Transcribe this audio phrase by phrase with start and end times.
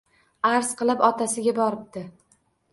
[0.51, 2.07] Arz qilib otasiga boribdi.